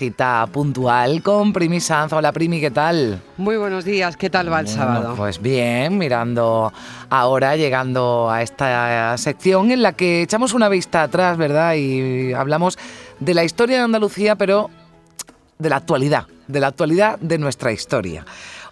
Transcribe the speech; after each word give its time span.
Cita 0.00 0.48
puntual 0.50 1.22
con 1.22 1.52
Primi 1.52 1.78
Sanz. 1.78 2.14
Hola 2.14 2.32
Primi, 2.32 2.58
¿qué 2.58 2.70
tal? 2.70 3.20
Muy 3.36 3.58
buenos 3.58 3.84
días, 3.84 4.16
¿qué 4.16 4.30
tal 4.30 4.50
va 4.50 4.60
el 4.60 4.66
sábado? 4.66 5.12
Pues 5.14 5.42
bien, 5.42 5.98
mirando 5.98 6.72
ahora, 7.10 7.54
llegando 7.56 8.30
a 8.30 8.40
esta 8.40 9.18
sección 9.18 9.70
en 9.70 9.82
la 9.82 9.92
que 9.92 10.22
echamos 10.22 10.54
una 10.54 10.70
vista 10.70 11.02
atrás, 11.02 11.36
¿verdad? 11.36 11.74
Y 11.74 12.32
hablamos 12.32 12.78
de 13.18 13.34
la 13.34 13.44
historia 13.44 13.76
de 13.76 13.82
Andalucía, 13.82 14.36
pero 14.36 14.70
de 15.58 15.68
la 15.68 15.76
actualidad, 15.76 16.26
de 16.48 16.60
la 16.60 16.68
actualidad 16.68 17.18
de 17.18 17.36
nuestra 17.36 17.70
historia. 17.70 18.24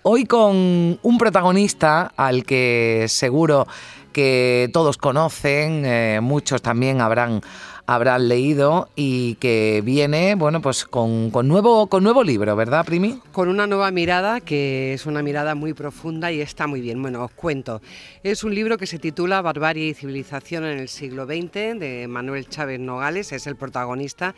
Hoy 0.05 0.25
con 0.25 0.57
un 1.03 1.19
protagonista 1.19 2.11
al 2.17 2.45
que 2.45 3.05
seguro 3.07 3.67
que 4.15 4.71
todos 4.73 4.97
conocen, 4.97 5.85
eh, 5.85 6.21
muchos 6.23 6.63
también 6.63 7.03
habrán 7.03 7.43
habrán 7.89 8.29
leído 8.29 8.91
y 8.97 9.37
que 9.37 9.81
viene, 9.83 10.35
bueno, 10.35 10.61
pues 10.61 10.85
con, 10.85 11.31
nuevo, 11.49 11.87
con 11.87 12.05
nuevo 12.05 12.23
libro, 12.23 12.55
¿verdad, 12.55 12.85
Primi? 12.85 13.19
Con 13.33 13.49
una 13.49 13.67
nueva 13.67 13.91
mirada, 13.91 14.41
que 14.43 14.93
es 14.93 15.07
una 15.07 15.23
mirada 15.23 15.55
muy 15.55 15.73
profunda 15.73 16.31
y 16.31 16.43
está 16.43 16.67
muy 16.67 16.83
bien. 16.83 17.01
Bueno, 17.01 17.25
os 17.25 17.31
cuento. 17.31 17.81
Es 18.23 18.45
un 18.45 18.55
libro 18.55 18.77
que 18.77 18.87
se 18.87 18.99
titula 18.99 19.41
Barbarie 19.41 19.89
y 19.89 19.95
civilización 19.95 20.67
en 20.67 20.81
el 20.81 20.89
siglo 20.89 21.25
XX, 21.25 21.79
de 21.81 22.07
Manuel 22.11 22.47
Chávez 22.47 22.79
Nogales, 22.79 23.33
es 23.33 23.47
el 23.47 23.57
protagonista, 23.57 24.35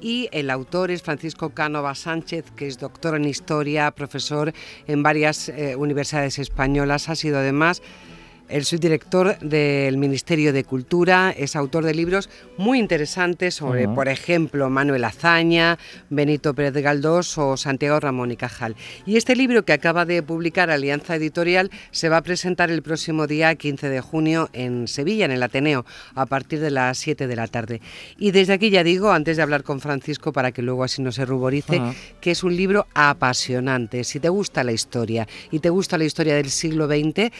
y 0.00 0.28
el 0.30 0.48
autor 0.48 0.92
es 0.92 1.02
Francisco 1.02 1.50
Cánova 1.50 1.96
Sánchez, 1.96 2.52
que 2.54 2.68
es 2.68 2.78
doctor 2.78 3.16
en 3.16 3.24
historia, 3.24 3.90
profesor 3.90 4.52
en 4.86 5.02
varias 5.02 5.48
eh, 5.48 5.74
universidades 5.74 6.38
españolas, 6.38 7.08
ha 7.08 7.16
sido 7.16 7.38
además 7.38 7.82
el 8.48 8.64
subdirector 8.64 9.38
del 9.38 9.96
Ministerio 9.96 10.52
de 10.52 10.64
Cultura, 10.64 11.34
es 11.36 11.56
autor 11.56 11.84
de 11.84 11.94
libros 11.94 12.28
muy 12.58 12.78
interesantes 12.78 13.54
sobre, 13.54 13.88
por 13.88 14.08
ejemplo, 14.08 14.68
Manuel 14.70 15.04
Azaña, 15.04 15.78
Benito 16.10 16.54
Pérez 16.54 16.74
Galdós 16.82 17.38
o 17.38 17.56
Santiago 17.56 17.98
Ramón 18.00 18.30
y 18.30 18.36
Cajal. 18.36 18.76
Y 19.06 19.16
este 19.16 19.36
libro 19.36 19.64
que 19.64 19.72
acaba 19.72 20.04
de 20.04 20.22
publicar 20.22 20.70
Alianza 20.70 21.16
Editorial 21.16 21.70
se 21.90 22.08
va 22.08 22.18
a 22.18 22.22
presentar 22.22 22.70
el 22.70 22.82
próximo 22.82 23.26
día 23.26 23.54
15 23.54 23.88
de 23.88 24.00
junio 24.00 24.50
en 24.52 24.88
Sevilla, 24.88 25.24
en 25.24 25.32
el 25.32 25.42
Ateneo, 25.42 25.84
a 26.14 26.26
partir 26.26 26.60
de 26.60 26.70
las 26.70 26.98
7 26.98 27.26
de 27.26 27.36
la 27.36 27.46
tarde. 27.46 27.80
Y 28.18 28.30
desde 28.32 28.54
aquí 28.54 28.70
ya 28.70 28.84
digo, 28.84 29.12
antes 29.12 29.36
de 29.36 29.42
hablar 29.42 29.62
con 29.62 29.80
Francisco, 29.80 30.32
para 30.32 30.52
que 30.52 30.62
luego 30.62 30.84
así 30.84 31.02
no 31.02 31.12
se 31.12 31.24
ruborice, 31.24 31.80
que 32.20 32.30
es 32.30 32.42
un 32.42 32.56
libro 32.56 32.86
apasionante. 32.94 34.04
Si 34.04 34.20
te 34.20 34.28
gusta 34.28 34.64
la 34.64 34.72
historia 34.72 35.26
y 35.50 35.60
te 35.60 35.70
gusta 35.70 35.98
la 35.98 36.04
historia 36.04 36.34
del 36.34 36.50
siglo 36.50 36.86
XX, 36.86 37.30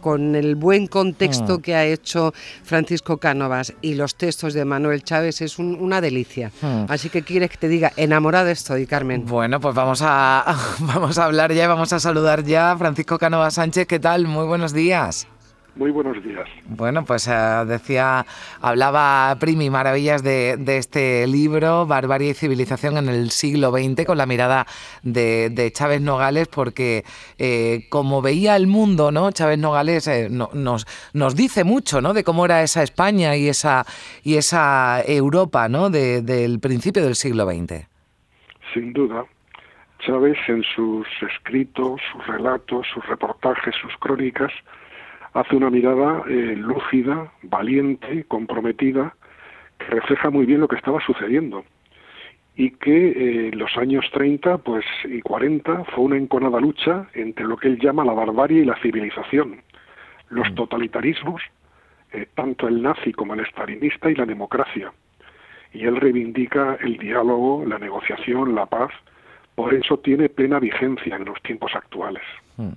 con 0.00 0.34
el 0.34 0.54
buen 0.54 0.86
contexto 0.86 1.58
mm. 1.58 1.62
que 1.62 1.74
ha 1.74 1.84
hecho 1.84 2.32
Francisco 2.62 3.18
Cánovas 3.18 3.72
y 3.80 3.94
los 3.94 4.14
textos 4.16 4.54
de 4.54 4.64
Manuel 4.64 5.02
Chávez 5.02 5.40
es 5.40 5.58
una 5.58 6.00
delicia. 6.00 6.52
Mm. 6.60 6.84
Así 6.88 7.08
que 7.08 7.22
quieres 7.22 7.50
que 7.50 7.56
te 7.56 7.68
diga, 7.68 7.92
enamorada 7.96 8.50
estoy, 8.50 8.86
Carmen. 8.86 9.26
Bueno, 9.26 9.60
pues 9.60 9.74
vamos 9.74 10.00
a, 10.02 10.56
vamos 10.80 11.18
a 11.18 11.24
hablar 11.24 11.52
ya, 11.52 11.68
vamos 11.68 11.92
a 11.92 12.00
saludar 12.00 12.44
ya 12.44 12.72
a 12.72 12.76
Francisco 12.78 13.18
Cánovas 13.18 13.54
Sánchez. 13.54 13.86
¿Qué 13.86 13.98
tal? 13.98 14.26
Muy 14.26 14.46
buenos 14.46 14.72
días. 14.72 15.26
Muy 15.76 15.90
buenos 15.90 16.22
días. 16.24 16.48
Bueno, 16.68 17.04
pues 17.04 17.28
eh, 17.28 17.64
decía, 17.66 18.24
hablaba 18.62 19.36
Primi 19.38 19.68
maravillas 19.68 20.22
de, 20.22 20.56
este 20.68 21.26
libro, 21.26 21.84
Barbarie 21.84 22.30
y 22.30 22.34
Civilización 22.34 22.96
en 22.96 23.10
el 23.10 23.30
siglo 23.30 23.70
XX, 23.70 24.06
con 24.06 24.16
la 24.16 24.24
mirada 24.24 24.66
de, 25.02 25.70
Chávez 25.74 26.00
Nogales, 26.00 26.48
porque 26.48 27.04
eh, 27.38 27.86
como 27.90 28.22
veía 28.22 28.56
el 28.56 28.66
mundo, 28.66 29.12
¿no? 29.12 29.30
Chávez 29.32 29.58
Nogales 29.58 30.08
eh, 30.08 30.28
nos, 30.30 30.86
nos 31.12 31.36
dice 31.36 31.62
mucho, 31.62 32.00
¿no? 32.00 32.14
De 32.14 32.24
cómo 32.24 32.46
era 32.46 32.62
esa 32.62 32.82
España 32.82 33.36
y 33.36 33.48
esa, 33.48 33.84
y 34.24 34.36
esa 34.36 35.02
Europa, 35.06 35.68
¿no? 35.68 35.90
del 35.90 36.58
principio 36.60 37.04
del 37.04 37.16
siglo 37.16 37.44
XX. 37.44 37.86
Sin 38.72 38.92
duda. 38.94 39.24
Chávez 39.98 40.38
en 40.48 40.62
sus 40.74 41.06
escritos, 41.20 42.00
sus 42.12 42.26
relatos, 42.26 42.86
sus 42.92 43.06
reportajes, 43.06 43.74
sus 43.80 43.94
crónicas, 43.98 44.52
hace 45.36 45.54
una 45.54 45.70
mirada 45.70 46.22
eh, 46.28 46.54
lúcida, 46.56 47.30
valiente, 47.42 48.24
comprometida, 48.24 49.14
que 49.78 49.86
refleja 49.86 50.30
muy 50.30 50.46
bien 50.46 50.60
lo 50.60 50.68
que 50.68 50.76
estaba 50.76 51.00
sucediendo 51.00 51.64
y 52.56 52.70
que 52.70 53.08
eh, 53.08 53.48
en 53.52 53.58
los 53.58 53.76
años 53.76 54.06
30 54.12 54.58
pues, 54.58 54.84
y 55.04 55.20
40 55.20 55.84
fue 55.84 56.04
una 56.04 56.16
enconada 56.16 56.58
lucha 56.58 57.06
entre 57.12 57.44
lo 57.44 57.58
que 57.58 57.68
él 57.68 57.78
llama 57.78 58.04
la 58.04 58.14
barbarie 58.14 58.62
y 58.62 58.64
la 58.64 58.80
civilización, 58.80 59.60
los 60.30 60.50
mm. 60.50 60.54
totalitarismos, 60.54 61.42
eh, 62.12 62.26
tanto 62.34 62.66
el 62.66 62.82
nazi 62.82 63.12
como 63.12 63.34
el 63.34 63.44
stalinista 63.46 64.10
y 64.10 64.14
la 64.14 64.24
democracia. 64.24 64.90
Y 65.74 65.84
él 65.84 65.96
reivindica 65.96 66.78
el 66.80 66.96
diálogo, 66.96 67.62
la 67.66 67.78
negociación, 67.78 68.54
la 68.54 68.64
paz, 68.64 68.90
por 69.54 69.74
eso 69.74 69.98
tiene 69.98 70.30
plena 70.30 70.58
vigencia 70.58 71.16
en 71.16 71.26
los 71.26 71.40
tiempos 71.42 71.74
actuales. 71.74 72.22
Mm. 72.56 72.72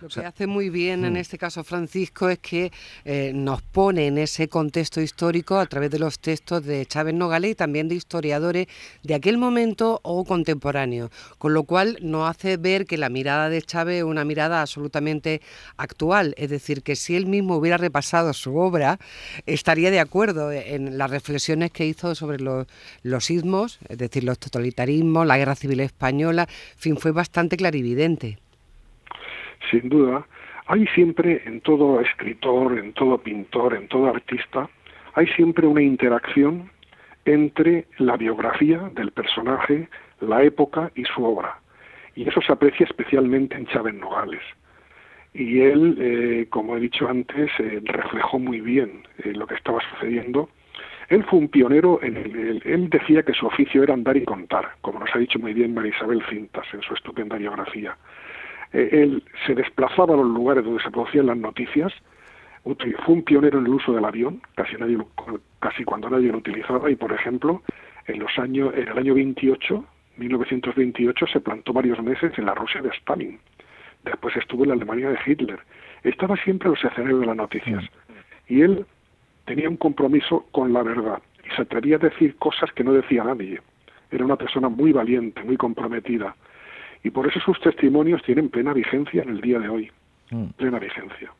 Lo 0.00 0.08
que 0.08 0.20
hace 0.20 0.46
muy 0.46 0.70
bien 0.70 1.04
en 1.04 1.14
mm. 1.14 1.16
este 1.16 1.38
caso 1.38 1.64
Francisco 1.64 2.28
es 2.28 2.38
que 2.38 2.70
eh, 3.04 3.32
nos 3.34 3.62
pone 3.62 4.06
en 4.06 4.18
ese 4.18 4.48
contexto 4.48 5.00
histórico 5.00 5.58
a 5.58 5.66
través 5.66 5.90
de 5.90 5.98
los 5.98 6.20
textos 6.20 6.64
de 6.64 6.86
Chávez 6.86 7.14
Nogales 7.14 7.50
y 7.50 7.54
también 7.56 7.88
de 7.88 7.96
historiadores 7.96 8.68
de 9.02 9.14
aquel 9.14 9.38
momento 9.38 9.98
o 10.04 10.24
contemporáneo, 10.24 11.10
con 11.38 11.52
lo 11.52 11.64
cual 11.64 11.98
nos 12.00 12.30
hace 12.30 12.56
ver 12.56 12.86
que 12.86 12.96
la 12.96 13.08
mirada 13.08 13.48
de 13.48 13.60
Chávez 13.60 13.98
es 13.98 14.04
una 14.04 14.24
mirada 14.24 14.60
absolutamente 14.60 15.42
actual, 15.76 16.32
es 16.36 16.50
decir, 16.50 16.82
que 16.82 16.94
si 16.94 17.16
él 17.16 17.26
mismo 17.26 17.56
hubiera 17.56 17.76
repasado 17.76 18.32
su 18.34 18.56
obra, 18.56 19.00
estaría 19.46 19.90
de 19.90 19.98
acuerdo 19.98 20.52
en 20.52 20.96
las 20.96 21.10
reflexiones 21.10 21.72
que 21.72 21.86
hizo 21.86 22.14
sobre 22.14 22.38
los, 22.38 22.68
los 23.02 23.30
ismos, 23.30 23.80
es 23.88 23.98
decir, 23.98 24.22
los 24.22 24.38
totalitarismos, 24.38 25.26
la 25.26 25.38
guerra 25.38 25.56
civil 25.56 25.80
española, 25.80 26.46
en 26.74 26.78
fin, 26.78 26.96
fue 26.96 27.10
bastante 27.10 27.56
clarividente 27.56 28.38
sin 29.70 29.88
duda, 29.88 30.26
hay 30.66 30.86
siempre 30.88 31.42
en 31.46 31.60
todo 31.62 32.00
escritor, 32.00 32.78
en 32.78 32.92
todo 32.92 33.18
pintor, 33.18 33.74
en 33.74 33.88
todo 33.88 34.08
artista, 34.08 34.68
hay 35.14 35.26
siempre 35.28 35.66
una 35.66 35.82
interacción 35.82 36.70
entre 37.24 37.86
la 37.98 38.16
biografía 38.16 38.90
del 38.94 39.10
personaje, 39.10 39.88
la 40.20 40.42
época 40.42 40.90
y 40.94 41.04
su 41.04 41.24
obra. 41.24 41.58
Y 42.14 42.28
eso 42.28 42.40
se 42.40 42.52
aprecia 42.52 42.84
especialmente 42.84 43.56
en 43.56 43.66
Chávez 43.66 43.94
Nogales. 43.94 44.42
Y 45.34 45.60
él, 45.60 45.96
eh, 46.00 46.46
como 46.50 46.76
he 46.76 46.80
dicho 46.80 47.08
antes, 47.08 47.50
eh, 47.58 47.80
reflejó 47.84 48.38
muy 48.38 48.60
bien 48.60 49.06
eh, 49.18 49.32
lo 49.34 49.46
que 49.46 49.54
estaba 49.54 49.78
sucediendo. 49.92 50.48
Él 51.08 51.24
fue 51.24 51.38
un 51.38 51.48
pionero 51.48 52.00
en 52.02 52.16
el, 52.16 52.62
él 52.64 52.90
decía 52.90 53.22
que 53.22 53.32
su 53.32 53.46
oficio 53.46 53.82
era 53.82 53.94
andar 53.94 54.16
y 54.16 54.24
contar, 54.24 54.70
como 54.80 54.98
nos 55.00 55.14
ha 55.14 55.18
dicho 55.18 55.38
muy 55.38 55.54
bien 55.54 55.74
María 55.74 55.92
Isabel 55.94 56.22
Cintas 56.28 56.66
en 56.72 56.82
su 56.82 56.92
estupenda 56.94 57.36
biografía. 57.36 57.96
Eh, 58.72 58.88
él 58.92 59.22
se 59.46 59.54
desplazaba 59.54 60.14
a 60.14 60.16
los 60.16 60.26
lugares 60.26 60.64
donde 60.64 60.82
se 60.82 60.90
producían 60.90 61.26
las 61.26 61.36
noticias, 61.36 61.92
fue 63.04 63.14
un 63.14 63.22
pionero 63.22 63.58
en 63.58 63.66
el 63.66 63.72
uso 63.72 63.92
del 63.92 64.04
avión, 64.04 64.42
casi, 64.54 64.76
nadie, 64.76 64.98
casi 65.60 65.84
cuando 65.84 66.10
nadie 66.10 66.30
lo 66.30 66.38
utilizaba, 66.38 66.90
y 66.90 66.96
por 66.96 67.12
ejemplo, 67.12 67.62
en, 68.06 68.18
los 68.18 68.38
años, 68.38 68.74
en 68.74 68.88
el 68.88 68.98
año 68.98 69.14
28, 69.14 69.84
1928, 70.16 71.26
se 71.32 71.40
plantó 71.40 71.72
varios 71.72 72.02
meses 72.02 72.36
en 72.36 72.46
la 72.46 72.54
Rusia 72.54 72.82
de 72.82 72.90
Stalin. 72.90 73.38
Después 74.04 74.36
estuvo 74.36 74.64
en 74.64 74.70
la 74.70 74.74
Alemania 74.74 75.10
de 75.10 75.18
Hitler. 75.24 75.60
Estaba 76.02 76.36
siempre 76.36 76.68
en 76.68 76.74
los 76.74 76.84
escenarios 76.84 77.20
de 77.20 77.26
las 77.26 77.36
noticias. 77.36 77.84
Y 78.48 78.62
él 78.62 78.86
tenía 79.44 79.68
un 79.68 79.76
compromiso 79.76 80.46
con 80.52 80.72
la 80.72 80.82
verdad 80.82 81.22
y 81.44 81.54
se 81.54 81.62
atrevía 81.62 81.96
a 81.96 82.00
decir 82.00 82.36
cosas 82.36 82.72
que 82.72 82.84
no 82.84 82.92
decía 82.92 83.24
nadie. 83.24 83.60
Era 84.10 84.24
una 84.24 84.36
persona 84.36 84.68
muy 84.68 84.92
valiente, 84.92 85.42
muy 85.42 85.56
comprometida 85.56 86.34
y 87.02 87.10
por 87.10 87.26
eso 87.26 87.40
sus 87.40 87.60
testimonios 87.60 88.22
tienen 88.22 88.48
plena 88.48 88.72
vigencia 88.72 89.22
en 89.22 89.30
el 89.30 89.40
día 89.40 89.58
de 89.58 89.68
hoy, 89.68 89.90
mm. 90.30 90.46
plena 90.56 90.78
vigencia. 90.78 91.32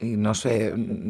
Y, 0.00 0.16
nos, 0.16 0.46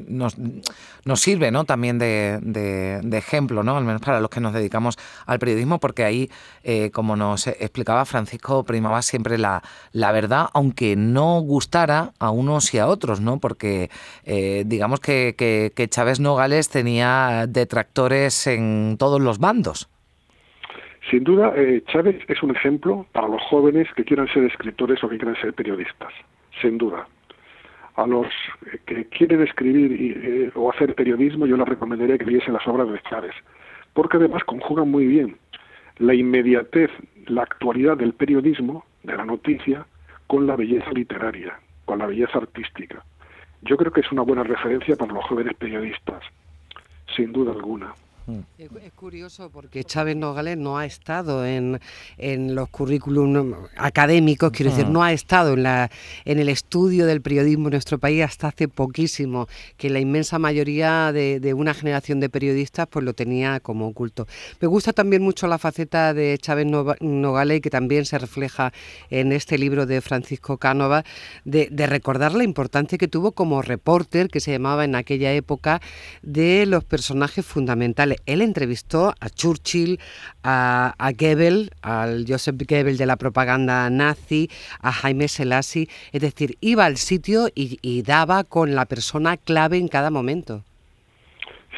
nos, 0.09 1.21
sirve 1.21 1.51
¿no? 1.51 1.65
también 1.65 1.99
de, 1.99 2.39
de, 2.43 3.19
ejemplo, 3.19 3.63
¿no? 3.63 3.77
al 3.77 3.85
menos 3.85 4.01
para 4.01 4.21
los 4.21 4.31
que 4.31 4.41
nos 4.41 4.53
dedicamos 4.53 4.99
al 5.27 5.39
periodismo, 5.39 5.79
porque 5.79 6.05
ahí, 6.05 6.31
eh, 6.65 6.91
como 6.91 7.15
nos 7.15 7.47
explicaba 7.47 8.05
Francisco, 8.05 8.65
primaba 8.65 9.03
siempre 9.03 9.39
la, 9.39 9.63
la, 9.93 10.11
verdad, 10.11 10.49
aunque 10.55 10.97
no 10.97 11.41
gustara 11.41 12.13
a 12.19 12.31
unos 12.31 12.75
y 12.75 12.79
a 12.79 12.89
otros, 12.89 13.21
¿no? 13.21 13.39
porque 13.39 13.91
eh, 14.25 14.65
digamos 14.67 14.99
que, 15.01 15.35
que, 15.39 15.73
que 15.75 15.89
Chávez 15.89 16.19
Nogales 16.19 16.69
tenía 16.69 17.47
detractores 17.49 18.47
en 18.49 18.97
todos 18.99 19.21
los 19.21 19.39
bandos. 19.39 19.89
Sin 21.11 21.25
duda, 21.25 21.55
eh, 21.57 21.83
Chávez 21.87 22.19
es 22.29 22.43
un 22.43 22.55
ejemplo 22.55 23.07
para 23.13 23.29
los 23.29 23.41
jóvenes 23.43 23.89
que 23.95 24.05
quieran 24.05 24.29
ser 24.29 24.45
escritores 24.45 25.03
o 25.03 25.09
que 25.09 25.17
quieran 25.17 25.41
ser 25.41 25.55
periodistas, 25.55 26.13
sin 26.61 26.79
duda. 26.79 27.07
a 27.97 28.07
los 28.07 28.29
que 28.87 29.07
quieren 29.07 29.43
escribir 29.43 29.91
y, 29.91 30.53
o 30.55 30.71
hacer 30.71 30.95
periodismo, 30.95 31.47
yo 31.47 31.57
les 31.57 31.67
recomendaría 31.67 32.17
que 32.17 32.27
leyesen 32.27 32.53
las 32.53 32.67
obras 32.69 32.89
de 32.93 33.01
Chávez, 33.11 33.35
porque 33.93 34.19
además 34.19 34.45
conjugan 34.45 34.89
muy 34.89 35.05
bien 35.07 35.37
la 35.99 36.15
inmediatez, 36.15 36.91
la 37.27 37.43
actualidad 37.43 37.97
del 37.97 38.13
periodismo, 38.13 38.85
de 39.03 39.17
la 39.17 39.25
noticia, 39.25 39.85
con 40.29 40.47
la 40.47 40.55
belleza 40.55 40.93
literaria, 40.93 41.59
con 41.87 41.99
la 41.99 42.07
belleza 42.07 42.39
artística. 42.39 43.03
Yo 43.63 43.77
creo 43.77 43.91
que 43.91 44.03
es 44.03 44.13
una 44.13 44.23
buena 44.23 44.45
referencia 44.45 44.95
para 44.95 45.13
los 45.13 45.25
jóvenes 45.25 45.57
periodistas, 45.57 46.23
sin 47.17 47.33
duda 47.33 47.51
alguna. 47.51 47.93
Es, 48.59 48.93
curioso 48.95 49.49
porque 49.51 49.85
Chávez 49.85 50.17
Nogales 50.17 50.59
no 50.59 50.77
ha 50.77 50.85
estado 50.85 51.47
en, 51.47 51.81
en 52.19 52.55
los 52.55 52.69
currículum 52.69 53.55
académicos, 53.77 54.51
quiero 54.51 54.71
decir, 54.71 54.89
no 54.89 55.03
ha 55.03 55.13
estado 55.13 55.55
en, 55.55 55.63
la, 55.63 55.91
en 56.25 56.39
el 56.39 56.49
estudio 56.49 57.07
del 57.07 57.23
periodismo 57.23 57.69
en 57.69 57.73
nuestro 57.73 57.99
país 57.99 58.25
hasta 58.25 58.49
hace 58.49 58.69
poquísimo, 58.69 59.49
que 59.77 59.89
la 59.89 60.01
inmensa 60.01 60.39
mayoría 60.39 61.13
de, 61.13 61.41
de, 61.41 61.55
una 61.55 61.73
generación 61.73 62.21
de 62.21 62.29
periodistas 62.29 62.87
pues 62.89 63.05
lo 63.05 63.15
tenía 63.15 63.61
como 63.61 63.87
oculto. 63.87 64.27
Me 64.61 64.69
gusta 64.69 64.93
también 64.93 65.23
mucho 65.23 65.47
la 65.47 65.59
faceta 65.59 66.13
de 66.13 66.37
Chávez 66.39 66.67
Nogales, 67.01 67.61
que 67.61 67.71
también 67.71 68.05
se 68.05 68.19
refleja 68.19 68.73
en 69.11 69.33
este 69.33 69.57
libro 69.57 69.87
de 69.87 70.01
Francisco 70.01 70.59
Cánova, 70.59 71.05
de, 71.45 71.69
de 71.71 71.87
recordar 71.87 72.35
la 72.35 72.45
importancia 72.45 72.99
que 72.99 73.09
tuvo 73.09 73.33
como 73.33 73.63
reporter, 73.63 74.29
que 74.29 74.41
se 74.41 74.51
llamaba 74.51 74.85
en 74.85 74.97
aquella 74.97 75.33
época, 75.33 75.81
de 76.23 76.67
los 76.67 76.85
personajes 76.85 77.47
fundamentales 77.47 78.18
él 78.27 78.43
entrevistó 78.43 79.15
a 79.21 79.31
Churchill, 79.31 79.99
a, 80.43 80.95
Goebbels, 81.19 81.71
al 81.83 82.25
Joseph 82.27 82.57
Goebbels 82.69 82.99
de 82.99 83.07
la 83.07 83.17
propaganda 83.17 83.89
nazi, 83.91 84.49
a 84.81 84.93
Jaime 84.93 85.29
Selassie, 85.29 85.89
es 86.13 86.21
decir, 86.21 86.57
iba 86.61 86.85
al 86.85 86.97
sitio 86.97 87.49
y, 87.55 88.03
daba 88.03 88.45
con 88.45 88.75
la 88.75 88.87
persona 88.87 89.37
clave 89.37 89.77
en 89.77 89.89
cada 89.89 90.11
momento. 90.11 90.63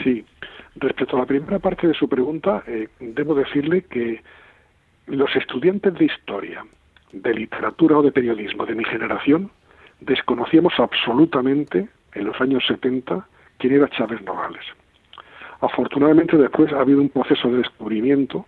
Sí, 0.02 0.24
respecto 0.76 1.16
a 1.16 1.20
la 1.20 1.26
primera 1.26 1.58
parte 1.58 1.88
de 1.88 1.94
su 1.94 2.08
pregunta, 2.08 2.62
eh, 2.66 2.88
debo 3.00 3.34
decirle 3.34 3.82
que 3.82 4.22
los 5.06 5.34
estudiantes 5.34 5.94
de 5.94 6.04
historia, 6.04 6.64
de 7.12 7.34
literatura 7.34 7.98
o 7.98 8.02
de 8.02 8.12
periodismo 8.12 8.66
de 8.66 8.74
mi 8.74 8.84
generación 8.84 9.50
desconocíamos 10.00 10.72
absolutamente 10.78 11.88
en 12.14 12.24
los 12.24 12.40
años 12.40 12.64
70 12.66 13.26
quién 13.58 13.74
era 13.74 13.88
Chávez 13.90 14.22
Nogales. 14.22 14.64
Afortunadamente 15.60 16.36
después 16.36 16.72
ha 16.72 16.80
habido 16.80 17.00
un 17.00 17.10
proceso 17.10 17.48
de 17.48 17.58
descubrimiento 17.58 18.46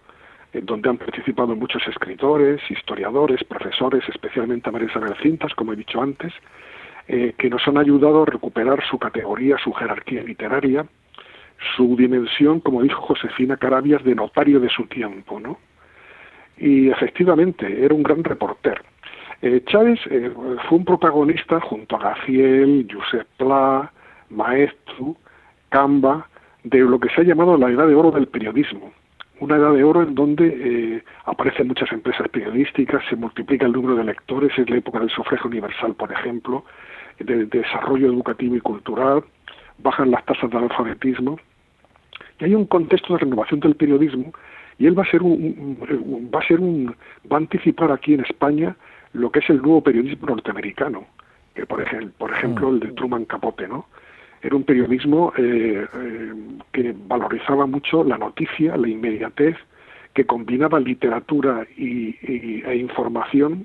en 0.52 0.66
donde 0.66 0.88
han 0.90 0.98
participado 0.98 1.56
muchos 1.56 1.86
escritores, 1.86 2.60
historiadores, 2.70 3.42
profesores, 3.44 4.02
especialmente 4.08 4.68
a 4.68 4.72
María 4.72 4.88
Isabel 4.88 5.14
como 5.56 5.72
he 5.72 5.76
dicho 5.76 6.00
antes, 6.00 6.32
eh, 7.08 7.34
que 7.38 7.50
nos 7.50 7.66
han 7.66 7.78
ayudado 7.78 8.22
a 8.22 8.26
recuperar 8.26 8.82
su 8.88 8.98
categoría, 8.98 9.56
su 9.58 9.72
jerarquía 9.72 10.22
literaria, 10.22 10.86
su 11.76 11.96
dimensión, 11.96 12.60
como 12.60 12.82
dijo 12.82 13.00
Josefina 13.02 13.56
Carabias, 13.56 14.04
de 14.04 14.14
notario 14.14 14.60
de 14.60 14.68
su 14.68 14.84
tiempo, 14.86 15.40
¿no? 15.40 15.58
Y 16.58 16.90
efectivamente, 16.90 17.84
era 17.84 17.94
un 17.94 18.02
gran 18.02 18.22
reporter. 18.22 18.82
Eh, 19.40 19.62
Chávez 19.66 19.98
eh, 20.10 20.30
fue 20.68 20.78
un 20.78 20.84
protagonista 20.84 21.60
junto 21.60 21.96
a 21.96 21.98
Gaciel, 21.98 22.86
Josep 22.92 23.26
Pla, 23.36 23.90
Maestro, 24.30 25.16
Camba, 25.70 26.28
de 26.64 26.78
lo 26.78 26.98
que 27.00 27.08
se 27.10 27.20
ha 27.20 27.24
llamado 27.24 27.56
la 27.56 27.70
edad 27.70 27.86
de 27.86 27.94
oro 27.94 28.10
del 28.10 28.26
periodismo. 28.26 28.92
Una 29.40 29.56
edad 29.56 29.72
de 29.72 29.82
oro 29.82 30.02
en 30.02 30.14
donde 30.14 30.46
eh, 30.46 31.04
aparecen 31.24 31.66
muchas 31.68 31.90
empresas 31.90 32.28
periodísticas, 32.28 33.02
se 33.08 33.16
multiplica 33.16 33.66
el 33.66 33.72
número 33.72 33.96
de 33.96 34.04
lectores, 34.04 34.56
es 34.56 34.70
la 34.70 34.76
época 34.76 35.00
del 35.00 35.10
sufragio 35.10 35.48
universal, 35.48 35.94
por 35.94 36.12
ejemplo, 36.12 36.64
de, 37.18 37.46
desarrollo 37.46 38.06
educativo 38.06 38.54
y 38.54 38.60
cultural, 38.60 39.24
bajan 39.78 40.12
las 40.12 40.24
tasas 40.24 40.48
de 40.50 40.58
analfabetismo, 40.58 41.38
y 42.38 42.44
hay 42.44 42.54
un 42.54 42.66
contexto 42.66 43.14
de 43.14 43.20
renovación 43.20 43.58
del 43.60 43.74
periodismo, 43.74 44.32
y 44.78 44.86
él 44.86 44.96
va 44.96 45.02
a 45.02 45.10
ser 45.10 45.22
un, 45.22 45.76
va 46.32 46.38
a 46.38 46.46
ser 46.46 46.60
un, 46.60 46.94
va 47.30 47.36
a 47.36 47.40
anticipar 47.40 47.90
aquí 47.90 48.14
en 48.14 48.20
España 48.20 48.76
lo 49.12 49.30
que 49.30 49.40
es 49.40 49.50
el 49.50 49.60
nuevo 49.60 49.82
periodismo 49.82 50.28
norteamericano, 50.28 51.06
que 51.54 51.66
por 51.66 51.82
ejemplo, 51.82 52.12
por 52.16 52.32
ejemplo 52.32 52.70
mm. 52.70 52.74
el 52.74 52.80
de 52.80 52.92
Truman 52.92 53.24
Capote, 53.24 53.66
¿no? 53.66 53.86
Era 54.42 54.56
un 54.56 54.64
periodismo 54.64 55.32
eh, 55.36 55.86
eh, 55.94 56.32
que 56.72 56.94
valorizaba 57.06 57.66
mucho 57.66 58.02
la 58.02 58.18
noticia, 58.18 58.76
la 58.76 58.88
inmediatez, 58.88 59.56
que 60.14 60.26
combinaba 60.26 60.80
literatura 60.80 61.64
y, 61.76 62.16
e 62.20 62.76
información, 62.76 63.64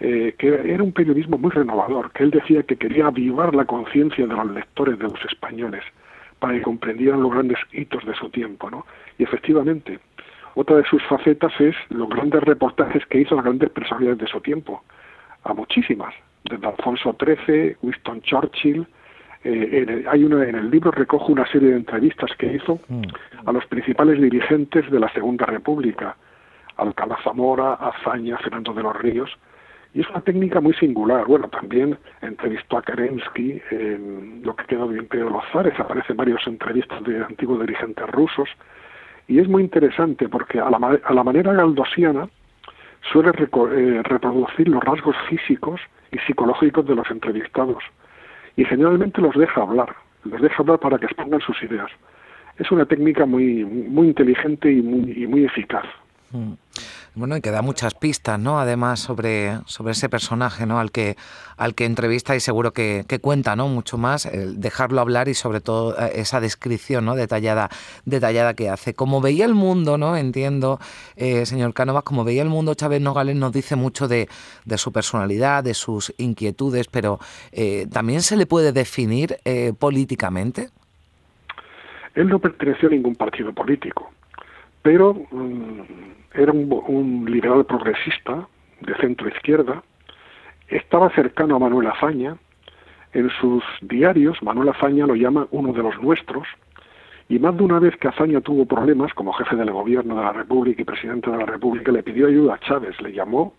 eh, 0.00 0.34
que 0.38 0.48
era 0.48 0.82
un 0.82 0.92
periodismo 0.92 1.36
muy 1.38 1.50
renovador, 1.50 2.12
que 2.12 2.24
él 2.24 2.30
decía 2.30 2.62
que 2.62 2.76
quería 2.76 3.06
avivar 3.06 3.54
la 3.54 3.66
conciencia 3.66 4.26
de 4.26 4.34
los 4.34 4.50
lectores, 4.50 4.98
de 4.98 5.04
los 5.04 5.24
españoles, 5.24 5.84
para 6.38 6.54
que 6.54 6.62
comprendieran 6.62 7.22
los 7.22 7.32
grandes 7.32 7.58
hitos 7.72 8.04
de 8.06 8.14
su 8.14 8.30
tiempo, 8.30 8.70
¿no? 8.70 8.86
Y 9.18 9.24
efectivamente, 9.24 10.00
otra 10.54 10.76
de 10.76 10.84
sus 10.84 11.02
facetas 11.04 11.52
es 11.60 11.76
los 11.90 12.08
grandes 12.08 12.42
reportajes 12.42 13.04
que 13.06 13.20
hizo 13.20 13.34
las 13.34 13.44
grandes 13.44 13.70
personalidades 13.70 14.18
de 14.20 14.26
su 14.26 14.40
tiempo, 14.40 14.82
a 15.44 15.52
muchísimas, 15.52 16.14
desde 16.44 16.66
Alfonso 16.66 17.14
XIII, 17.18 17.76
Winston 17.82 18.22
Churchill, 18.22 18.86
eh, 19.46 20.04
hay 20.08 20.24
uno 20.24 20.42
en 20.42 20.54
el 20.54 20.70
libro 20.70 20.90
recoge 20.90 21.32
una 21.32 21.46
serie 21.46 21.70
de 21.70 21.76
entrevistas 21.76 22.30
que 22.38 22.54
hizo 22.54 22.80
mm. 22.88 23.02
a 23.46 23.52
los 23.52 23.64
principales 23.66 24.20
dirigentes 24.20 24.90
de 24.90 25.00
la 25.00 25.08
Segunda 25.12 25.46
República, 25.46 26.16
Alcalá 26.76 27.18
Zamora, 27.22 27.74
Azaña, 27.74 28.38
Fernando 28.38 28.72
de 28.72 28.82
los 28.82 28.96
Ríos, 28.96 29.30
y 29.94 30.00
es 30.00 30.10
una 30.10 30.20
técnica 30.20 30.60
muy 30.60 30.74
singular. 30.74 31.26
Bueno, 31.26 31.48
también 31.48 31.96
entrevistó 32.20 32.78
a 32.78 32.82
Kerensky, 32.82 33.62
en 33.70 34.42
lo 34.44 34.54
que 34.56 34.64
quedó 34.64 34.88
de 34.88 34.98
Imperio 34.98 35.26
de 35.26 35.32
los 35.32 35.44
Zares, 35.52 35.78
aparecen 35.78 36.16
varias 36.16 36.46
entrevistas 36.46 37.02
de 37.04 37.24
antiguos 37.24 37.60
dirigentes 37.60 38.06
rusos, 38.10 38.48
y 39.28 39.38
es 39.38 39.48
muy 39.48 39.62
interesante 39.62 40.28
porque 40.28 40.60
a 40.60 40.70
la, 40.70 40.98
a 41.02 41.14
la 41.14 41.24
manera 41.24 41.52
galdosiana 41.52 42.28
suele 43.12 43.30
eh, 43.30 44.02
reproducir 44.02 44.68
los 44.68 44.82
rasgos 44.82 45.16
físicos 45.28 45.80
y 46.12 46.18
psicológicos 46.18 46.86
de 46.86 46.94
los 46.94 47.10
entrevistados 47.10 47.82
y 48.56 48.64
generalmente 48.64 49.20
los 49.20 49.34
deja 49.36 49.62
hablar, 49.62 49.94
los 50.24 50.40
deja 50.40 50.56
hablar 50.58 50.80
para 50.80 50.98
que 50.98 51.06
expongan 51.06 51.40
sus 51.40 51.62
ideas. 51.62 51.90
Es 52.58 52.70
una 52.70 52.86
técnica 52.86 53.26
muy, 53.26 53.64
muy 53.64 54.08
inteligente 54.08 54.72
y 54.72 54.82
muy, 54.82 55.12
y 55.12 55.26
muy 55.26 55.44
eficaz. 55.44 55.84
Mm. 56.32 56.52
Bueno, 57.14 57.34
y 57.36 57.40
que 57.40 57.50
da 57.50 57.62
muchas 57.62 57.94
pistas, 57.94 58.38
¿no? 58.38 58.60
Además 58.60 59.00
sobre, 59.00 59.60
sobre 59.64 59.92
ese 59.92 60.10
personaje, 60.10 60.66
¿no? 60.66 60.78
Al 60.78 60.90
que, 60.90 61.16
al 61.56 61.74
que 61.74 61.86
entrevista 61.86 62.36
y 62.36 62.40
seguro 62.40 62.72
que, 62.72 63.06
cuenta, 63.22 63.56
¿no? 63.56 63.68
Mucho 63.68 63.96
más, 63.96 64.26
el 64.26 64.60
dejarlo 64.60 65.00
hablar 65.00 65.28
y 65.28 65.34
sobre 65.34 65.62
todo 65.62 65.98
eh, 65.98 66.12
esa 66.16 66.40
descripción, 66.40 67.06
¿no? 67.06 67.14
Detallada, 67.14 67.70
detallada 68.04 68.52
que 68.52 68.68
hace. 68.68 68.92
Como 68.92 69.22
veía 69.22 69.46
el 69.46 69.54
mundo, 69.54 69.96
¿no? 69.96 70.14
Entiendo, 70.14 70.78
eh, 71.16 71.46
señor 71.46 71.72
Cánovas, 71.72 72.02
como 72.02 72.22
veía 72.22 72.42
el 72.42 72.50
mundo, 72.50 72.74
Chávez 72.74 73.00
Nogales 73.00 73.36
nos 73.36 73.52
dice 73.52 73.76
mucho 73.76 74.08
de, 74.08 74.28
su 74.76 74.92
personalidad, 74.92 75.64
de 75.64 75.72
sus 75.72 76.12
inquietudes, 76.18 76.86
pero 76.88 77.18
eh, 77.50 77.86
¿también 77.90 78.20
se 78.20 78.36
le 78.36 78.44
puede 78.44 78.72
definir 78.72 79.38
políticamente? 79.78 80.68
Él 82.14 82.28
no 82.28 82.38
perteneció 82.38 82.88
a 82.88 82.92
ningún 82.92 83.14
partido 83.14 83.52
político, 83.52 84.10
pero... 84.86 85.14
Mm, 85.32 86.06
era 86.36 86.52
un, 86.52 87.24
liberal 87.28 87.64
progresista 87.64 88.46
de 88.80 88.94
centro 88.96 89.28
izquierda, 89.28 89.82
estaba 90.68 91.10
cercano 91.10 91.56
a 91.56 91.58
Manuel 91.58 91.86
Azaña, 91.88 92.36
en 93.12 93.30
sus 93.40 93.64
diarios 93.80 94.42
Manuel 94.42 94.68
Azaña 94.68 95.06
lo 95.06 95.14
llama 95.14 95.46
uno 95.50 95.72
de 95.72 95.82
los 95.82 96.00
nuestros, 96.02 96.46
y 97.28 97.38
más 97.38 97.56
de 97.56 97.62
una 97.62 97.78
vez 97.78 97.96
que 97.96 98.08
Azaña 98.08 98.40
tuvo 98.40 98.66
problemas 98.66 99.12
como 99.14 99.32
jefe 99.32 99.56
del 99.56 99.70
gobierno 99.70 100.16
de 100.16 100.22
la 100.22 100.32
República 100.32 100.82
y 100.82 100.84
presidente 100.84 101.30
de 101.30 101.38
la 101.38 101.46
República, 101.46 101.90
le 101.90 102.02
pidió 102.02 102.26
ayuda 102.26 102.54
a 102.54 102.60
Chávez, 102.60 103.00
le 103.00 103.12
llamó 103.12 103.54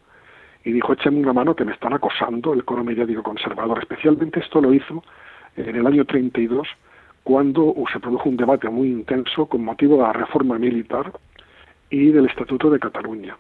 y 0.64 0.72
dijo, 0.72 0.94
échame 0.94 1.20
una 1.20 1.34
mano 1.34 1.56
que 1.56 1.66
me 1.66 1.74
están 1.74 1.94
acosando 1.94 2.54
el 2.54 2.64
coro 2.64 2.84
mediático 2.84 3.24
conservador. 3.24 3.80
Especialmente 3.80 4.40
esto 4.40 4.62
lo 4.62 4.74
hizo 4.74 5.04
en 5.56 5.76
el 5.76 5.88
año 5.88 6.06
32, 6.06 6.68
cuando 7.28 7.76
se 7.92 8.00
produjo 8.00 8.30
un 8.30 8.38
debate 8.38 8.70
muy 8.70 8.88
intenso 8.88 9.48
con 9.48 9.62
motivo 9.62 9.98
de 9.98 10.04
la 10.04 10.14
reforma 10.14 10.58
militar 10.58 11.12
y 11.90 12.10
del 12.10 12.28
Estatuto 12.28 12.70
de 12.70 12.80
Cataluña. 12.80 13.36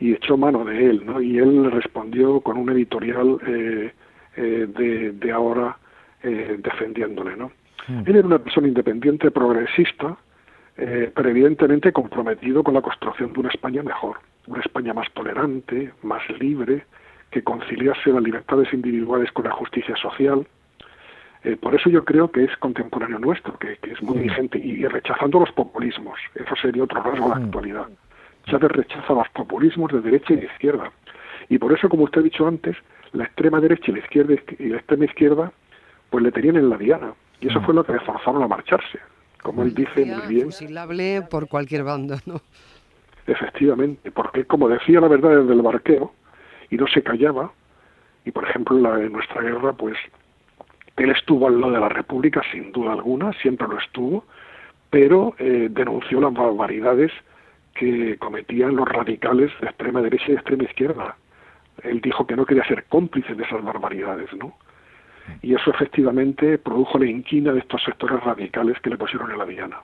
Y 0.00 0.12
echó 0.12 0.36
mano 0.36 0.64
de 0.64 0.90
él, 0.90 1.06
¿no? 1.06 1.22
Y 1.22 1.38
él 1.38 1.70
respondió 1.70 2.40
con 2.40 2.56
un 2.56 2.70
editorial 2.70 3.38
eh, 3.46 3.92
eh, 4.36 4.66
de, 4.76 5.12
de, 5.12 5.30
ahora 5.30 5.78
eh, 6.24 6.58
defendiéndole, 6.58 7.36
¿no? 7.36 7.52
Hmm. 7.86 8.02
Él 8.06 8.16
era 8.16 8.26
una 8.26 8.40
persona 8.40 8.66
independiente, 8.66 9.30
progresista, 9.30 10.16
pero 10.74 11.28
evidentemente 11.28 11.92
comprometido 11.92 12.64
con 12.64 12.74
la 12.74 12.82
construcción 12.82 13.32
de 13.32 13.38
una 13.38 13.50
España 13.50 13.84
mejor, 13.84 14.16
una 14.48 14.62
España 14.62 14.92
más 14.92 15.06
tolerante, 15.12 15.92
más 16.02 16.22
libre, 16.40 16.86
que 17.30 17.44
conciliase 17.44 18.10
las 18.10 18.22
libertades 18.22 18.72
individuales 18.72 19.30
con 19.30 19.44
la 19.44 19.52
justicia 19.52 19.94
social, 19.94 20.44
eh, 21.44 21.56
por 21.56 21.74
eso 21.74 21.90
yo 21.90 22.04
creo 22.04 22.30
que 22.30 22.44
es 22.44 22.56
contemporáneo 22.58 23.18
nuestro, 23.18 23.58
que, 23.58 23.78
es 23.82 24.02
muy 24.02 24.18
vigente, 24.18 24.58
y, 24.58 24.86
rechazando 24.86 25.40
los 25.40 25.50
populismos. 25.52 26.18
Eso 26.34 26.54
sería 26.56 26.84
otro 26.84 27.02
rasgo 27.02 27.28
de 27.28 27.34
la 27.34 27.44
actualidad. 27.44 27.88
Chávez 28.46 28.70
rechaza 28.72 29.12
los 29.12 29.28
populismos 29.30 29.92
de 29.92 30.00
derecha 30.00 30.34
y 30.34 30.36
de 30.36 30.46
izquierda. 30.46 30.92
Y 31.48 31.58
por 31.58 31.72
eso, 31.72 31.88
como 31.88 32.04
usted 32.04 32.20
ha 32.20 32.24
dicho 32.24 32.46
antes, 32.46 32.76
la 33.12 33.24
extrema 33.24 33.60
derecha 33.60 33.90
y 33.90 33.94
la, 33.94 33.98
izquierda, 34.00 34.34
y 34.58 34.68
la 34.68 34.76
extrema 34.78 35.04
izquierda 35.04 35.52
pues 36.10 36.22
le 36.22 36.32
tenían 36.32 36.56
en 36.56 36.68
la 36.68 36.76
diana. 36.76 37.14
Y 37.40 37.48
eso 37.48 37.60
Mm. 37.60 37.64
fue 37.64 37.74
lo 37.74 37.84
que 37.84 37.92
le 37.92 38.00
forzaron 38.00 38.42
a 38.42 38.48
marcharse. 38.48 38.98
Como 39.42 39.62
él 39.62 39.74
dice 39.74 40.04
muy 40.04 40.26
bien, 40.28 40.44
Fusilable 40.46 41.22
por 41.22 41.48
cualquier 41.48 41.82
bando, 41.82 42.16
¿no? 42.26 42.40
efectivamente, 43.26 44.10
porque 44.10 44.44
como 44.44 44.68
decía 44.68 45.00
la 45.00 45.08
verdad 45.08 45.40
desde 45.40 45.52
el 45.52 45.62
barqueo 45.62 46.12
y 46.70 46.76
no 46.76 46.86
se 46.86 47.02
callaba, 47.02 47.52
y 48.24 48.30
por 48.30 48.48
ejemplo 48.48 48.76
en, 48.76 48.82
la, 48.82 49.00
en 49.00 49.12
nuestra 49.12 49.42
guerra, 49.42 49.72
pues 49.72 49.96
él 51.02 51.10
estuvo 51.10 51.46
al 51.46 51.60
lado 51.60 51.72
de 51.72 51.80
la 51.80 51.88
República 51.88 52.42
sin 52.50 52.72
duda 52.72 52.92
alguna, 52.92 53.32
siempre 53.34 53.68
lo 53.68 53.78
estuvo, 53.78 54.24
pero 54.90 55.34
eh, 55.38 55.68
denunció 55.70 56.20
las 56.20 56.32
barbaridades 56.32 57.10
que 57.74 58.16
cometían 58.18 58.76
los 58.76 58.88
radicales 58.88 59.50
de 59.60 59.66
extrema 59.66 60.02
derecha 60.02 60.24
y 60.28 60.32
de 60.32 60.34
extrema 60.34 60.64
izquierda. 60.64 61.16
Él 61.82 62.00
dijo 62.00 62.26
que 62.26 62.36
no 62.36 62.44
quería 62.44 62.64
ser 62.64 62.84
cómplice 62.84 63.34
de 63.34 63.44
esas 63.44 63.62
barbaridades, 63.64 64.32
¿no? 64.34 64.54
Y 65.40 65.54
eso 65.54 65.70
efectivamente 65.70 66.58
produjo 66.58 66.98
la 66.98 67.06
inquina 67.06 67.52
de 67.52 67.60
estos 67.60 67.82
sectores 67.82 68.22
radicales 68.22 68.78
que 68.80 68.90
le 68.90 68.98
pusieron 68.98 69.30
en 69.30 69.38
la 69.38 69.46
diana. 69.46 69.78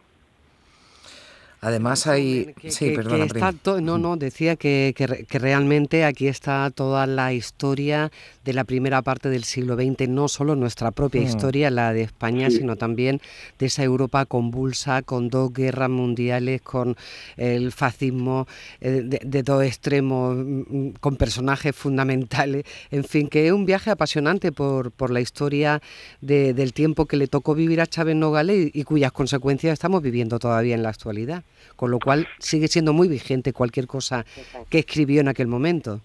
Además 1.60 2.06
hay... 2.06 2.54
Que- 2.60 2.70
Sí, 2.70 2.84
que- 2.86 2.90
que 2.90 2.96
perdona, 2.96 3.24
está 3.24 3.48
Prim. 3.50 3.60
to- 3.62 3.80
no, 3.80 3.98
no, 3.98 4.16
decía 4.16 4.56
que, 4.56 4.94
que 4.96 5.06
re- 5.06 5.24
que 5.24 5.38
realmente 5.38 6.04
aquí 6.04 6.28
está 6.28 6.70
toda 6.70 7.06
la 7.06 7.32
historia 7.32 8.10
de 8.44 8.52
la 8.52 8.64
primera 8.64 9.02
parte 9.02 9.28
del 9.28 9.44
siglo 9.44 9.74
XX, 9.76 10.08
no 10.08 10.28
solo 10.28 10.54
nuestra 10.54 10.90
propia 10.92 11.20
Mm. 11.20 11.24
historia, 11.26 11.70
la 11.70 11.92
de 11.92 12.02
España, 12.02 12.48
Sí. 12.50 12.58
sino 12.58 12.76
también 12.76 13.20
de 13.58 13.66
esa 13.66 13.82
Europa 13.82 14.24
convulsa, 14.24 15.02
con 15.02 15.28
dos 15.30 15.52
guerras 15.52 15.90
mundiales, 15.90 16.62
con 16.62 16.96
el 17.36 17.72
fascismo 17.72 18.46
eh, 18.80 19.02
de, 19.04 19.20
de 19.24 19.42
dos 19.42 19.64
extremos, 19.64 20.36
mm, 20.36 20.40
mm, 20.68 20.92
con 21.00 21.16
personajes 21.16 21.74
fundamentales, 21.74 22.64
en 22.90 23.04
fin, 23.04 23.28
que 23.28 23.46
es 23.46 23.52
un 23.52 23.66
viaje 23.66 23.90
apasionante 23.90 24.52
por, 24.52 24.92
por 24.92 25.10
la 25.10 25.20
historia 25.20 25.82
de- 26.20 26.54
del 26.54 26.72
tiempo 26.72 27.06
que 27.06 27.16
le 27.16 27.26
tocó 27.26 27.54
vivir 27.54 27.80
a 27.80 27.86
Chávez 27.86 28.16
Nogales 28.16 28.70
y, 28.72 28.80
y 28.80 28.84
cuyas 28.84 29.12
consecuencias 29.12 29.72
estamos 29.72 30.02
viviendo 30.02 30.38
todavía 30.38 30.74
en 30.74 30.82
la 30.82 30.90
actualidad 30.90 31.42
con 31.76 31.90
lo 31.90 31.98
cual 31.98 32.26
sigue 32.38 32.68
siendo 32.68 32.92
muy 32.92 33.08
vigente 33.08 33.52
cualquier 33.52 33.86
cosa 33.86 34.24
que 34.70 34.80
escribió 34.80 35.20
en 35.20 35.28
aquel 35.28 35.46
momento. 35.46 36.00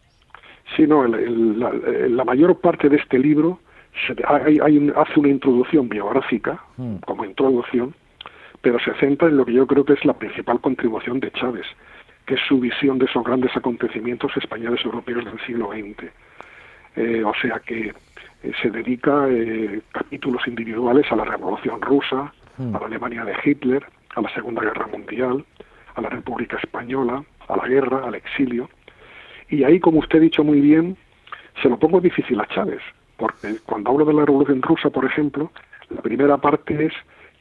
Sí, 0.76 0.86
no, 0.88 1.04
el- 1.06 1.16
el- 1.16 2.16
la, 2.16 2.24
mayor 2.24 2.60
parte 2.60 2.90
de 2.90 2.98
este 2.98 3.20
libro 3.20 3.60
se- 4.08 4.16
hay- 4.28 4.60
hay 4.62 4.78
un- 4.78 4.94
hace 4.96 5.20
una 5.20 5.30
introducción 5.30 5.90
biográfica, 5.90 6.60
Mm. 6.78 6.96
como 7.06 7.26
introducción, 7.26 7.94
pero 8.62 8.80
se 8.80 8.94
centra 8.96 9.28
en 9.28 9.38
lo 9.38 9.46
que 9.46 9.54
yo 9.54 9.68
creo 9.68 9.84
que 9.84 9.94
es 9.94 10.06
la 10.06 10.14
principal 10.14 10.60
contribución 10.62 11.20
de 11.20 11.32
Chávez, 11.32 11.66
que 12.26 12.36
es 12.36 12.40
su 12.48 12.60
visión 12.60 12.98
de 12.98 13.06
esos 13.06 13.24
grandes 13.24 13.56
acontecimientos 13.58 14.32
españoles 14.38 14.80
europeos 14.86 15.26
del 15.26 15.40
siglo 15.46 15.72
XX. 15.72 16.10
Eh, 16.96 17.24
o 17.24 17.34
sea 17.42 17.60
que 17.60 17.94
eh, 18.44 18.52
se 18.62 18.70
dedica 18.70 19.28
eh, 19.30 19.82
capítulos 19.92 20.42
individuales 20.48 21.12
a 21.12 21.16
la 21.16 21.26
Revolución 21.26 21.82
Rusa, 21.82 22.32
Mm. 22.58 22.76
a 22.76 22.80
la 22.80 22.86
Alemania 22.86 23.26
de 23.26 23.34
Hitler, 23.44 23.84
a 24.16 24.22
la 24.22 24.30
Segunda 24.34 24.62
Guerra 24.62 24.88
Mundial, 24.88 25.46
a 25.96 26.02
la 26.02 26.10
República 26.10 26.58
Española, 26.58 27.24
a 27.48 27.58
la 27.58 27.68
guerra, 27.68 28.06
al 28.06 28.16
exilio. 28.16 28.70
Y 29.50 29.64
ahí, 29.64 29.80
como 29.80 30.00
usted 30.00 30.20
ha 30.20 30.22
dicho 30.22 30.44
muy 30.44 30.62
bien, 30.62 30.98
se 31.62 31.70
lo 31.70 31.78
pongo 31.78 32.00
difícil 32.02 32.40
a 32.40 32.48
Chávez, 32.48 32.82
porque 33.18 33.56
cuando 33.66 33.92
hablo 33.92 34.06
de 34.06 34.14
la 34.14 34.26
Revolución 34.26 34.62
Rusa, 34.62 34.90
por 34.90 35.06
ejemplo, 35.06 35.52
la 35.90 36.02
primera 36.02 36.38
parte 36.38 36.86
es 36.86 36.94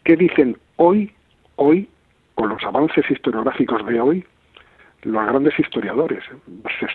qué 0.05 0.17
dicen 0.17 0.57
hoy, 0.77 1.13
hoy, 1.57 1.89
con 2.35 2.51
los 2.51 2.63
avances 2.65 3.11
historiográficos 3.11 3.87
de 3.87 4.01
hoy, 4.01 4.25
los 5.03 5.27
grandes 5.27 5.59
historiadores, 5.59 6.23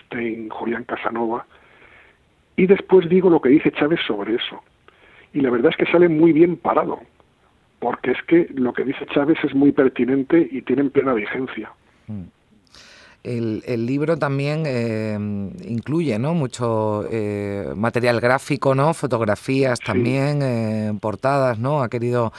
Stein, 0.06 0.48
Julián 0.48 0.84
Casanova, 0.84 1.46
y 2.56 2.66
después 2.66 3.08
digo 3.08 3.30
lo 3.30 3.40
que 3.40 3.50
dice 3.50 3.70
Chávez 3.72 4.00
sobre 4.06 4.34
eso. 4.34 4.62
Y 5.32 5.40
la 5.40 5.50
verdad 5.50 5.70
es 5.70 5.76
que 5.76 5.92
sale 5.92 6.08
muy 6.08 6.32
bien 6.32 6.56
parado, 6.56 7.00
porque 7.78 8.10
es 8.12 8.18
que 8.26 8.48
lo 8.54 8.72
que 8.72 8.84
dice 8.84 9.06
Chávez 9.14 9.38
es 9.44 9.54
muy 9.54 9.72
pertinente 9.72 10.48
y 10.50 10.62
tiene 10.62 10.82
en 10.82 10.90
plena 10.90 11.12
vigencia. 11.14 11.70
El, 13.24 13.62
el 13.66 13.84
libro 13.86 14.16
también 14.16 14.62
eh, 14.66 15.16
incluye 15.66 16.18
¿no? 16.18 16.34
mucho 16.34 17.04
eh, 17.10 17.66
material 17.76 18.20
gráfico, 18.20 18.74
¿no? 18.74 18.94
fotografías 18.94 19.80
también, 19.80 20.40
eh, 20.42 20.92
portadas, 21.00 21.58
¿no? 21.58 21.82
Ha 21.82 21.88
querido 21.88 22.32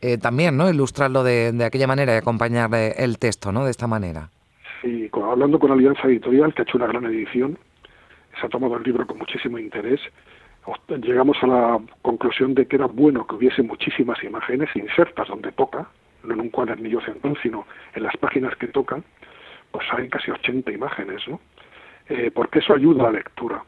eh, 0.00 0.18
también 0.18 0.56
¿no? 0.56 0.68
ilustrarlo 0.68 1.22
de, 1.22 1.52
de 1.52 1.64
aquella 1.64 1.86
manera 1.86 2.14
y 2.14 2.18
acompañarle 2.18 2.92
el 2.98 3.18
texto 3.18 3.52
¿no? 3.52 3.64
de 3.64 3.70
esta 3.70 3.86
manera. 3.86 4.28
Sí, 4.82 5.08
con- 5.10 5.30
hablando 5.30 5.58
con 5.58 5.70
Alianza 5.70 6.08
Editorial, 6.08 6.52
que 6.52 6.62
ha 6.62 6.64
hecho 6.64 6.76
una 6.76 6.88
gran 6.88 7.04
edición, 7.06 7.56
se 8.38 8.46
ha 8.46 8.48
tomado 8.50 8.76
el 8.76 8.82
libro 8.82 9.06
con 9.06 9.18
muchísimo 9.18 9.58
interés. 9.58 10.00
Os- 10.66 10.80
Llegamos 11.02 11.36
a 11.42 11.46
la 11.46 11.80
conclusión 12.02 12.54
de 12.54 12.66
que 12.66 12.76
era 12.76 12.86
bueno 12.86 13.26
que 13.26 13.34
hubiese 13.36 13.62
muchísimas 13.62 14.22
imágenes 14.24 14.68
insertas 14.74 15.28
donde 15.28 15.52
toca, 15.52 15.86
no 16.22 16.34
en 16.34 16.40
un 16.40 16.48
cuadernillo 16.50 17.00
central, 17.02 17.36
sino 17.42 17.66
en 17.94 18.02
las 18.02 18.16
páginas 18.16 18.54
que 18.56 18.68
tocan, 18.68 19.04
pues 19.70 19.86
hay 19.92 20.08
casi 20.08 20.30
80 20.30 20.70
imágenes, 20.72 21.26
¿no? 21.28 21.40
Eh, 22.08 22.30
porque 22.34 22.60
eso 22.60 22.74
ayuda 22.74 23.02
a 23.02 23.12
la 23.12 23.18
lectura. 23.18 23.62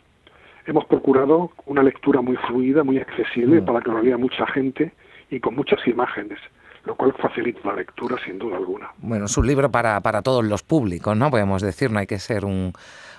Hemos 0.67 0.85
procurado 0.87 1.53
una 1.67 1.83
lectura 1.83 2.21
muy 2.21 2.37
fluida, 2.37 2.83
muy 2.85 2.99
accesible, 2.99 3.61
Mm. 3.61 3.65
para 3.65 3.81
que 3.81 3.91
lo 3.91 4.03
lea 4.03 4.17
mucha 4.17 4.47
gente 4.47 4.93
y 5.31 5.41
con 5.41 5.55
muchas 5.55 5.87
imágenes, 5.87 6.39
lo 6.87 6.95
cual 6.95 7.13
facilita 7.21 7.61
la 7.69 7.75
lectura 7.77 8.17
sin 8.25 8.39
duda 8.39 8.57
alguna. 8.57 8.91
Bueno, 8.99 9.27
es 9.27 9.37
un 9.37 9.47
libro 9.47 9.71
para, 9.71 10.01
para 10.01 10.23
todos 10.23 10.45
los 10.45 10.63
públicos, 10.63 11.17
¿no? 11.17 11.31
Podemos 11.31 11.61
decir, 11.63 11.91
no 11.91 11.99
hay 11.99 12.07
que 12.07 12.19
ser 12.19 12.45
un, 12.45 12.73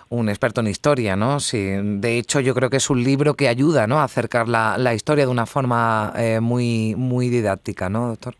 un 0.09 0.29
experto 0.29 0.62
en 0.62 0.67
historia, 0.67 1.15
¿no? 1.15 1.39
Sí, 1.39 1.75
de 1.81 2.17
hecho, 2.17 2.39
yo 2.39 2.55
creo 2.55 2.69
que 2.69 2.77
es 2.77 2.89
un 2.89 3.03
libro 3.03 3.33
que 3.36 3.47
ayuda, 3.50 3.86
¿no? 3.86 4.00
A 4.00 4.05
acercar 4.05 4.47
la, 4.47 4.77
la 4.77 4.93
historia 4.93 5.25
de 5.25 5.31
una 5.31 5.45
forma 5.45 6.13
eh, 6.15 6.39
muy, 6.39 6.95
muy 6.97 7.29
didáctica, 7.29 7.89
¿no, 7.89 8.07
doctor? 8.07 8.36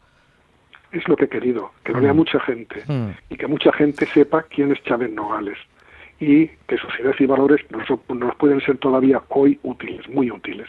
es 0.94 1.06
lo 1.10 1.18
que 1.18 1.26
he 1.26 1.30
querido, 1.30 1.72
que 1.84 1.92
lo 1.92 2.00
lea 2.00 2.14
Mm. 2.14 2.16
mucha 2.16 2.40
gente 2.40 2.82
Mm. 2.88 3.10
y 3.30 3.36
que 3.36 3.46
mucha 3.48 3.74
gente 3.74 4.06
sepa 4.08 4.44
quién 4.44 4.72
es 4.72 4.82
Chávez 4.84 5.12
Nogales 5.12 5.58
y 6.20 6.48
que 6.48 6.78
sus 6.78 6.98
ideas 7.02 7.20
y 7.20 7.26
valores 7.26 7.60
nos, 7.70 7.86
nos 8.10 8.36
pueden 8.38 8.62
ser 8.62 8.78
todavía 8.78 9.22
hoy 9.30 9.60
útiles, 9.64 10.08
muy 10.08 10.32
útiles. 10.32 10.68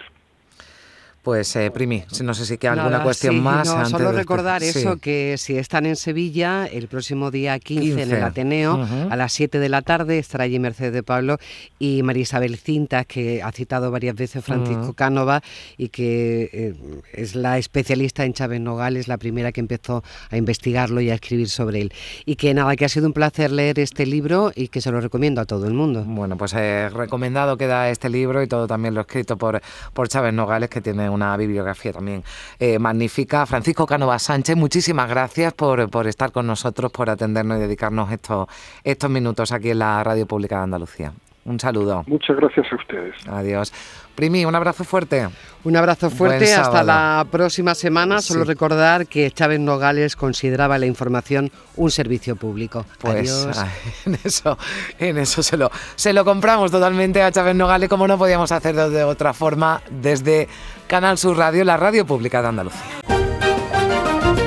Pues, 1.23 1.55
eh, 1.57 1.71
Primi, 1.71 2.05
no 2.23 2.33
sé 2.33 2.47
si 2.47 2.57
queda 2.57 2.73
alguna 2.73 3.03
cuestión 3.03 3.35
sí, 3.35 3.41
más. 3.41 3.67
no, 3.69 3.75
antes 3.75 3.91
solo 3.91 4.13
de- 4.13 4.17
recordar 4.19 4.63
sí. 4.63 4.79
eso, 4.79 4.97
que 4.97 5.35
si 5.37 5.57
están 5.59 5.85
en 5.85 5.97
Sevilla, 5.97 6.65
el 6.67 6.89
próximo 6.89 7.31
día 7.31 7.59
15, 7.59 7.85
en 7.91 7.97
15. 7.99 8.17
el 8.17 8.23
Ateneo, 8.25 8.87
a 9.11 9.17
las 9.17 9.33
7 9.35 9.59
de 9.59 9.69
la 9.69 9.83
tarde, 9.83 10.19
estará 10.19 10.45
allí 10.45 10.59
Mercedes 10.59 10.93
de 10.95 11.03
Pablo 11.03 11.37
y 11.79 12.03
María 12.03 12.23
Isabel 12.23 12.57
Cintas, 12.57 13.05
que 13.05 13.43
ha 13.43 13.53
citado 13.53 13.91
varias 13.91 14.15
veces 14.15 14.43
Francisco 14.43 14.83
Ujú. 14.85 14.95
Cánova 14.95 15.43
y 15.77 15.89
que 15.91 16.49
eh, 16.53 16.75
es 17.13 17.35
la 17.35 17.59
especialista 17.59 18.25
en 18.25 18.33
Chávez 18.33 18.61
Nogales, 18.61 19.07
la 19.09 19.19
primera 19.19 19.53
que 19.53 19.61
empezó 19.61 20.03
a 20.31 20.37
investigarlo 20.37 21.01
y 21.03 21.11
a 21.11 21.15
escribir 21.15 21.49
sobre 21.51 21.83
él. 21.83 21.93
Y 22.25 22.37
que 22.37 22.55
nada, 22.55 22.75
que 22.77 22.87
ha 22.87 22.89
sido 22.89 23.07
un 23.07 23.13
placer 23.13 23.51
leer 23.53 23.79
este 23.81 24.07
libro 24.07 24.53
y 24.55 24.69
que 24.69 24.81
se 24.81 24.91
lo 24.91 25.01
recomiendo 25.01 25.41
a 25.43 25.45
todo 25.45 25.67
el 25.67 25.75
mundo. 25.75 26.05
Bueno, 26.07 26.39
pues 26.39 26.55
eh, 26.57 26.89
recomendado 26.89 27.59
queda 27.59 27.91
este 27.91 28.09
libro 28.09 28.43
y 28.43 28.47
todo 28.47 28.67
también 28.67 28.95
lo 28.95 29.03
escrito 29.03 29.37
por, 29.37 29.61
por 29.93 30.09
Chávez 30.09 30.33
Nogales, 30.33 30.71
que 30.71 30.81
tiene 30.81 31.08
una 31.09 31.37
bibliografía 31.37 31.93
también 31.93 32.25
eh, 32.59 32.79
magnífica. 32.79 33.47
Francisco 33.47 33.87
Canova 33.87 34.19
Sánchez, 34.19 34.57
muchísimas 34.57 35.09
gracias 35.09 35.53
por, 35.53 35.89
por 35.91 36.07
estar 36.07 36.33
con 36.33 36.47
nosotros, 36.47 36.91
por 36.93 37.11
atendernos 37.11 37.59
y 37.59 37.61
dedicarnos 37.61 38.11
estos, 38.13 38.49
estos 38.85 39.11
minutos 39.11 39.53
aquí 39.53 39.71
en 39.71 39.81
la 39.81 40.03
Radio 40.03 40.27
Pública 40.27 40.57
de 40.57 40.63
Andalucía. 40.63 41.13
Un 41.49 41.59
saludo. 41.59 42.05
Muchas 42.07 42.37
gracias 42.37 42.67
a 42.71 42.77
ustedes. 42.77 43.15
Adiós. 43.27 43.73
Primi, 44.15 44.45
un 44.45 44.55
abrazo 44.55 44.85
fuerte. 44.85 45.29
Un 45.65 45.77
abrazo 45.77 46.11
fuerte, 46.11 46.45
Buen 46.45 46.51
hasta 46.61 46.65
sábado. 46.65 46.87
la 46.87 47.27
próxima 47.31 47.75
semana. 47.75 48.21
Solo 48.21 48.45
recordar 48.45 49.07
que 49.07 49.31
Chávez 49.31 49.59
Nogales 49.61 50.15
consideraba 50.15 50.77
la 50.77 50.87
información 50.87 51.51
un 51.77 51.91
servicio 51.91 52.37
público. 52.37 52.85
Pues 52.99 53.33
Adiós. 53.33 53.65
en 54.07 54.19
eso, 54.23 54.59
en 54.99 55.19
eso 55.19 55.43
se 55.43 55.57
lo, 55.57 55.71
se 55.95 56.13
lo 56.13 56.25
compramos 56.25 56.71
totalmente 56.71 57.23
a 57.23 57.33
Chávez 57.33 57.55
Nogales, 57.55 57.89
como 57.89 58.07
no 58.07 58.19
podíamos 58.19 58.53
hacerlo 58.53 58.91
de 58.91 59.05
otra 59.05 59.33
forma, 59.33 59.81
desde 59.91 60.49
Canal 60.87 61.17
Sur 61.17 61.39
Radio, 61.39 61.65
la 61.65 61.77
radio 61.79 62.05
pública 62.05 62.43
de 62.43 62.49
Andalucía. 62.49 62.83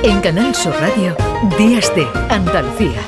En 0.04 0.20
Canal 0.20 0.54
Sur 0.54 0.74
Radio, 0.80 1.16
Días 1.58 1.92
de 1.96 2.06
Andalucía. 2.28 3.00